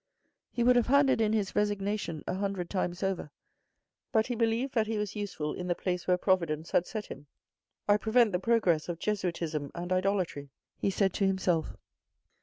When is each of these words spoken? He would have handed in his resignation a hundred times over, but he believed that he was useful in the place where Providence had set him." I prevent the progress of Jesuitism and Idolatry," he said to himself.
He 0.49 0.63
would 0.63 0.77
have 0.77 0.87
handed 0.87 1.21
in 1.21 1.31
his 1.31 1.55
resignation 1.55 2.23
a 2.25 2.33
hundred 2.33 2.71
times 2.71 3.03
over, 3.03 3.29
but 4.11 4.25
he 4.25 4.33
believed 4.35 4.73
that 4.73 4.87
he 4.87 4.97
was 4.97 5.15
useful 5.15 5.53
in 5.53 5.67
the 5.67 5.75
place 5.75 6.07
where 6.07 6.17
Providence 6.17 6.71
had 6.71 6.87
set 6.87 7.05
him." 7.05 7.27
I 7.87 7.97
prevent 7.97 8.31
the 8.31 8.39
progress 8.39 8.89
of 8.89 8.97
Jesuitism 8.97 9.69
and 9.75 9.93
Idolatry," 9.93 10.49
he 10.75 10.89
said 10.89 11.13
to 11.13 11.27
himself. 11.27 11.77